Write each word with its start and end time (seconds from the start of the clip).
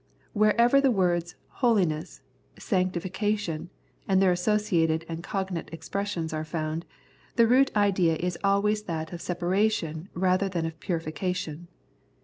Wherever 0.33 0.81
the 0.81 0.89
words" 0.89 1.35
holiness,"" 1.61 2.21
sanctifi 2.57 3.13
cation," 3.13 3.69
and 4.07 4.19
their 4.19 4.31
associated 4.31 5.05
and 5.07 5.21
cognate 5.21 5.69
expressions 5.71 6.33
are 6.33 6.43
found, 6.43 6.85
the 7.35 7.45
root 7.47 7.69
idea 7.75 8.15
is 8.15 8.35
always 8.43 8.81
that 8.85 9.13
of 9.13 9.21
separation 9.21 10.09
rather 10.15 10.49
than 10.49 10.65
of 10.65 10.79
purification. 10.79 11.67